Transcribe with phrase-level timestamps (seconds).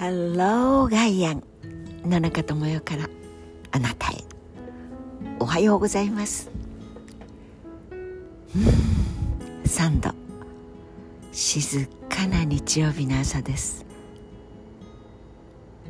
[0.00, 1.42] Hello ガイアン
[2.06, 3.06] 野中智代から
[3.70, 4.24] あなたへ。
[5.38, 6.50] おはようございます。
[9.66, 10.14] 3度。
[11.32, 13.84] 静かな日曜日の朝です。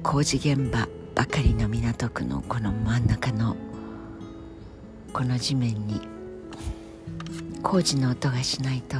[0.02, 3.54] 工事現場ばかりの港区のこの真ん中の
[5.12, 6.00] この地面に
[7.62, 8.96] 工事の音がしないと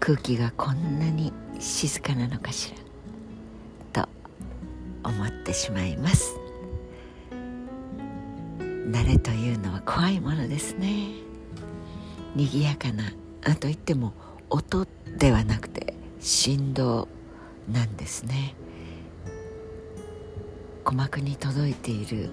[0.00, 2.91] 空気がこんなに静かなのかしら。
[5.04, 6.36] 思ってしまいます。
[7.30, 11.08] 慣れというのは怖いものですね。
[12.34, 13.04] 賑やかな
[13.44, 14.12] あといっても
[14.50, 14.86] 音
[15.18, 17.08] ではなくて振動
[17.70, 18.54] なんですね。
[20.84, 22.30] 鼓膜に届いている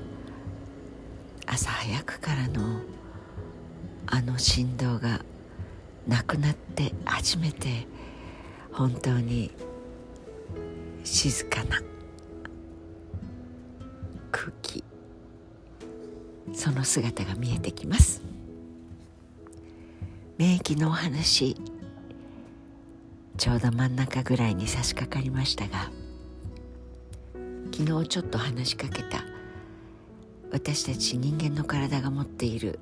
[1.45, 2.81] 朝早くからの
[4.07, 5.21] あの振動が
[6.07, 7.87] なくなって初めて
[8.71, 9.51] 本当に
[11.03, 11.81] 静かな
[14.31, 14.83] 空気
[16.53, 18.21] その姿が見えてきます。
[20.37, 21.55] 免疫のお話。
[23.37, 25.89] ちょうど真ん中ぐらいに差し掛かりましたが
[27.71, 29.23] 昨日ちょっと話しかけた
[30.51, 32.79] 私たち人間の体が持っている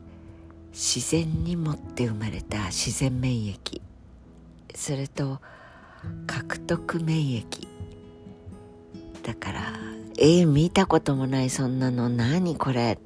[0.71, 3.81] 自然に持って生まれた自然免疫。
[4.73, 5.39] それと
[6.25, 7.67] 獲得免疫。
[9.23, 9.73] だから
[10.17, 12.09] 「えー、見たこともないそんなの。
[12.09, 12.97] 何これ？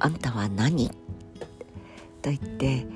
[0.00, 0.90] あんたは何?」
[2.22, 2.86] と言って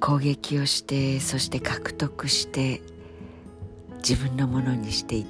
[0.00, 2.82] 攻撃をしてそして獲得して
[3.98, 5.24] 自分のものにしてい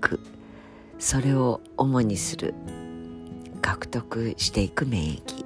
[0.00, 0.20] く。
[0.98, 2.54] それを主にする。
[3.62, 5.44] 獲得していく免疫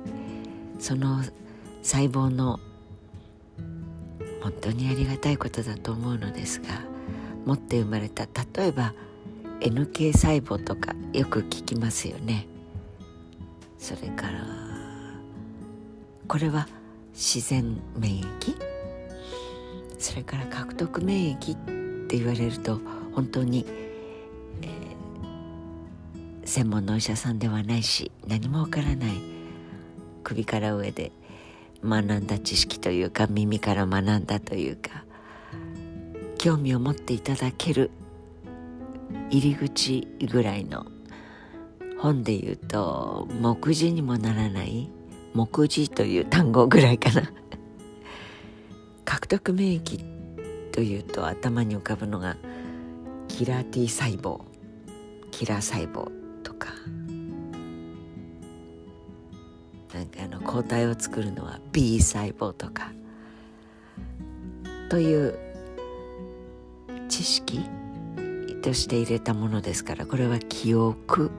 [0.78, 1.22] その
[1.82, 2.60] 細胞の
[4.42, 6.66] 本当にありがたいことだと思うのですが
[7.46, 8.92] 持って生まれた例えば
[9.60, 12.46] NK 細胞とかよく聞きますよね。
[13.78, 14.44] それから
[16.26, 16.68] これは
[17.12, 18.26] 自然免疫？
[19.98, 22.80] それから獲得免疫って言われると
[23.14, 23.66] 本当に
[26.44, 29.20] 専門のお医者さんではないし何もわからない。
[30.22, 31.12] 首から上で
[31.84, 35.04] 学んだ知識というか耳から学んだというか
[36.38, 37.90] 興味を持っていただける
[39.30, 40.86] 入り口ぐらいの
[41.98, 44.90] 本で言うと目次にもならない
[45.34, 47.30] 目次という単語ぐらいかな。
[49.04, 50.04] 獲得免疫
[50.72, 52.36] というと頭に浮かぶのが
[53.28, 54.40] キラー T 細胞
[55.30, 56.10] キラー細胞
[56.42, 56.68] とか。
[59.94, 62.92] なんかあの抗体を作るのは B 細胞とか。
[64.88, 65.38] という
[67.08, 67.60] 知識
[68.60, 71.30] として入れたものですからこれは記憶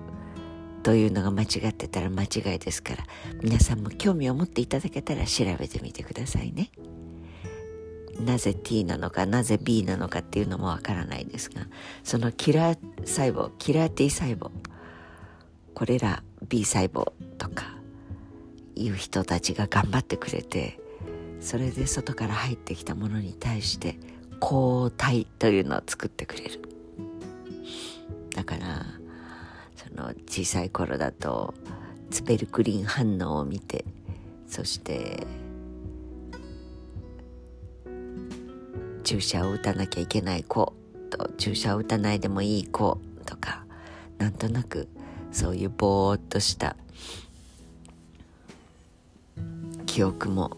[0.83, 3.03] というのが間違ってたら間違いですから
[3.41, 6.71] 皆さんも興味を持っていただけたら調べてみてくださいね。
[8.19, 11.65] なぜ T なのかなぜ B なのかっていうのもわからないですが
[12.03, 14.51] そのキラー細胞キラー T 細胞
[15.73, 17.75] これら B 細胞とか
[18.75, 20.79] いう人たちが頑張ってくれて
[21.39, 23.97] それで外から入ってきたものに対して
[24.39, 26.61] 抗体というのを作ってくれる。
[28.35, 28.85] だから
[29.75, 31.53] その小さい頃だと
[32.09, 33.85] ツペルクリン反応を見て
[34.47, 35.25] そして
[39.03, 40.73] 注射を打たなきゃいけない子
[41.09, 43.65] と注射を打たないでもいい子とか
[44.17, 44.87] なんとなく
[45.31, 46.75] そういうぼーっとした
[49.85, 50.51] 記憶も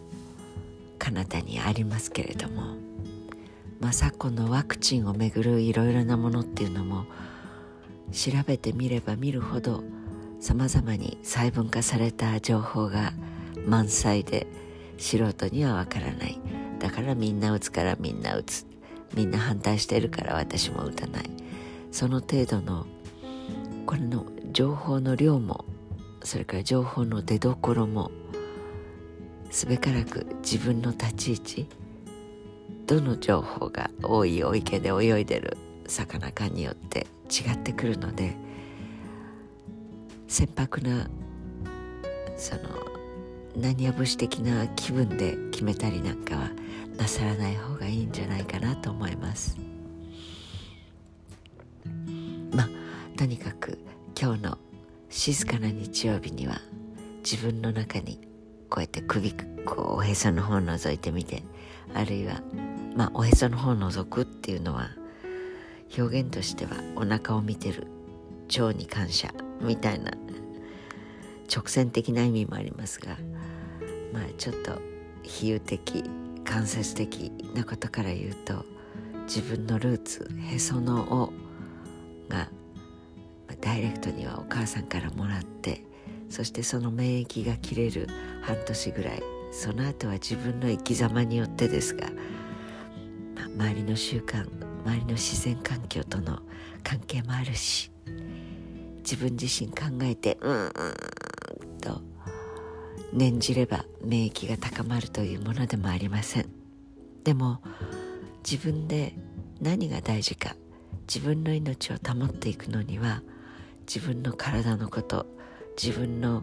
[0.98, 2.83] 彼方にありますけれども。
[3.84, 7.04] まあ、昨今のワクチンをめぐるいろいろなものっていうのも
[8.12, 9.84] 調べてみれば見るほど
[10.40, 13.12] さまざまに細分化された情報が
[13.66, 14.46] 満載で
[14.96, 16.40] 素人にはわからない。
[16.78, 18.64] だからみんな打つからみんな打つ
[19.14, 21.28] みんな反対してるから私も打たない
[21.92, 22.86] その程度の
[23.84, 25.66] これの情報の量も
[26.22, 28.10] それから情報の出どころも
[29.50, 31.83] すべからく自分の立ち位置
[32.86, 38.36] どの情報が多いお池で泳いでる魚かによって違ってくるので
[40.28, 41.08] 船舶な
[42.36, 42.62] その
[43.56, 46.50] 何や節的な気分で決めたりなんかは
[46.96, 49.56] なさらない方がいいんじゃないかなと思います。
[52.52, 52.68] まあ
[53.16, 53.78] とにかく
[54.20, 54.58] 今日の
[55.08, 56.60] 静かな日曜日には
[57.22, 58.20] 自分の中に
[58.68, 59.32] こうやって首
[59.64, 61.42] こうおへその方を覗いてみて
[61.94, 62.42] あるいは
[62.94, 64.90] まあおへその方を覗くっていうのは
[65.96, 67.86] 表現としてはお腹を見てる
[68.58, 70.12] 腸に感謝みたいな
[71.54, 73.16] 直線的な意味もありますが
[74.12, 74.80] まあちょっと
[75.22, 76.04] 比喩的
[76.44, 78.64] 間接的なことから言うと
[79.26, 81.32] 自分のルーツへその緒
[82.28, 82.48] が
[83.60, 85.82] ダイレクトにはお母さんからもらって
[86.28, 88.08] そしてその免疫が切れる
[88.42, 92.08] 半年ぐらいその後は自分の生き様によってですが、
[93.56, 94.46] 周りの習慣
[94.84, 96.40] 周りの自然環境との
[96.82, 97.90] 関係もあるし
[98.98, 100.72] 自分自身考えてうんうん
[101.80, 102.00] と
[103.12, 106.48] 念じれば免疫が高まるというものでもありません。
[107.22, 107.60] でも
[108.48, 109.14] 自分で
[109.60, 110.56] 何が大事か
[111.06, 113.22] 自分の命を保っていくのには
[113.86, 115.26] 自分の体のこと
[115.80, 116.42] 自分の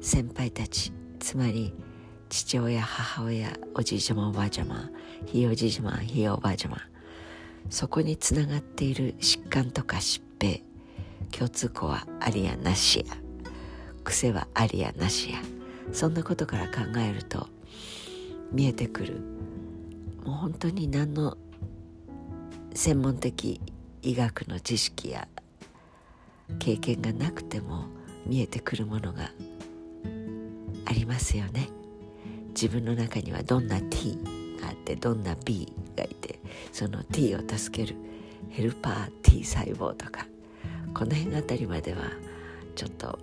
[0.00, 1.72] 先輩たちつまり
[2.28, 4.90] 父親母親おじいちゃまおばあちゃま
[5.26, 6.78] ひいおじいちゃまひいおばあちゃま。
[7.70, 10.62] そこにつながっている疾患とか疾病
[11.30, 13.16] 共通項はありやなしや。
[14.04, 15.38] 癖はありやなしや。
[15.92, 17.48] そんなことから考えると
[18.52, 19.20] 見えてくる
[20.24, 21.36] もう本当に何の
[22.74, 23.60] 専門的
[24.02, 25.28] 医学の知識や
[26.58, 27.86] 経験がなくても
[28.26, 29.30] 見えてくるものが
[30.86, 31.68] ありますよね。
[32.54, 34.18] 自分の中にはどんな T
[34.60, 36.38] があってどんな B がいて
[36.72, 37.96] その T を助ける
[38.50, 40.26] ヘルパー T 細胞とか
[40.94, 42.02] この辺あたりまでは
[42.76, 43.18] ちょっと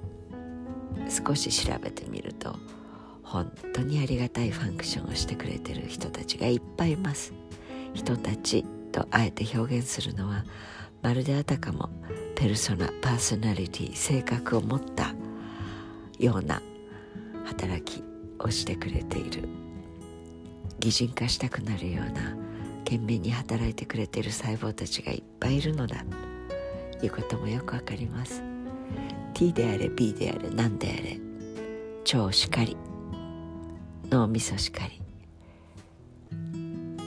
[1.09, 2.55] 少し調べてみると
[3.23, 7.33] 本当にありがたいファンクションをしてくれてる人たちがいっぱいいます。
[7.93, 10.43] 人たちとあえて表現するのは
[11.01, 11.89] まるであたかも
[12.35, 15.13] ペルソナパーソナリティ性格を持った
[16.19, 16.61] ような
[17.45, 18.03] 働き
[18.43, 19.47] をしてくれている。
[20.79, 22.35] 擬人化したくなるような
[22.83, 26.03] 懸命に働いてくれている細胞たちがいっぱいいるのだ。
[26.99, 28.43] ということもよくわかります。
[29.33, 31.19] T であれ B であれ何であれ。
[32.19, 32.75] 腸しかり。
[34.09, 35.01] 脳みそしかり。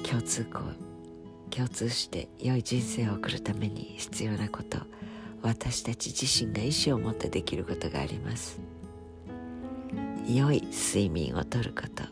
[0.09, 0.61] 共通項。
[1.51, 4.79] 共通して良い人生を送るために必要なこと。
[5.43, 8.59] 私たち自身が意志を持ってできることがあります。
[10.27, 12.05] 良い睡眠をとること。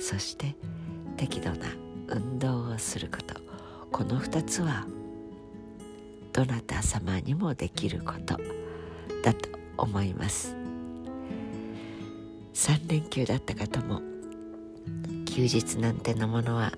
[0.00, 0.54] そして
[1.16, 1.66] 適度な
[2.08, 3.40] 運動をすること。
[3.90, 4.86] この2つは
[6.32, 8.38] どなた様にもできること。
[9.22, 10.56] だと思います。
[12.54, 14.02] 3連休だった方も
[15.26, 16.72] 休日なんてのものは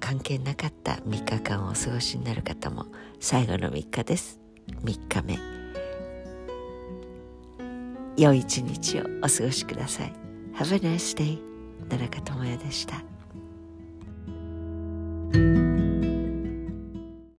[0.00, 2.86] 関係なかった3日間をお過ごしになる方も
[3.20, 4.40] 最後の3日です。
[4.82, 5.38] 3日目。
[8.16, 10.12] 良い一日をお過ごしください。
[10.54, 11.38] Have a nice day
[11.88, 13.11] 田中智也でした。